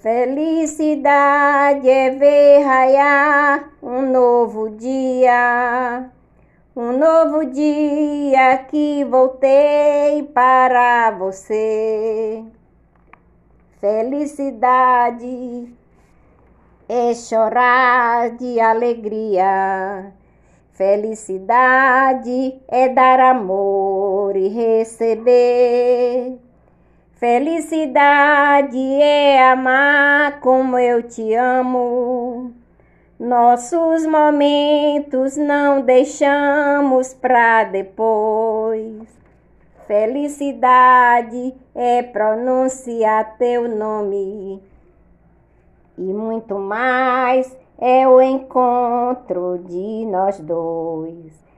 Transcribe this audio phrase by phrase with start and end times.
[0.00, 6.10] Felicidade é ver raiar um novo dia,
[6.74, 12.42] um novo dia que voltei para você.
[13.78, 15.70] Felicidade
[16.88, 20.14] é chorar de alegria.
[20.72, 26.38] Felicidade é dar amor e receber.
[27.20, 32.50] Felicidade é amar como eu te amo.
[33.18, 39.06] Nossos momentos não deixamos pra depois.
[39.86, 44.62] Felicidade é pronunciar teu nome.
[45.98, 51.49] E muito mais é o encontro de nós dois.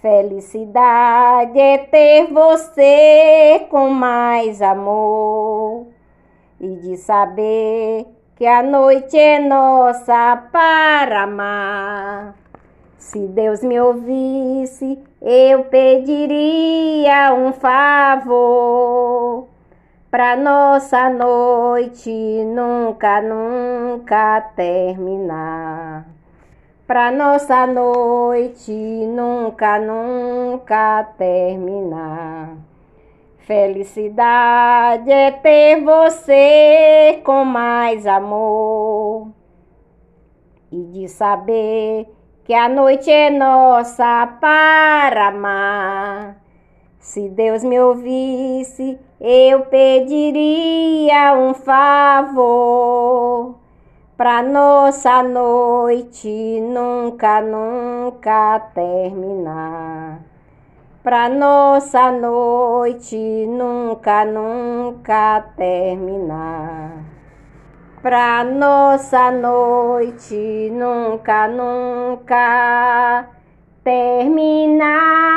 [0.00, 5.88] Felicidade é ter você com mais amor
[6.58, 12.34] e de saber que a noite é nossa para amar.
[12.96, 19.48] Se Deus me ouvisse, eu pediria um favor
[20.10, 22.10] para nossa noite
[22.46, 26.19] nunca, nunca terminar
[26.90, 32.56] pra nossa noite nunca, nunca terminar.
[33.38, 39.28] Felicidade é ter você com mais amor
[40.72, 42.08] e de saber
[42.42, 46.42] que a noite é nossa para amar.
[46.98, 53.59] Se Deus me ouvisse, eu pediria um favor
[54.20, 60.20] pra nossa noite nunca, nunca terminar.
[61.02, 67.02] Pra nossa noite nunca, nunca terminar.
[68.02, 73.26] Pra nossa noite nunca, nunca
[73.82, 75.29] terminar.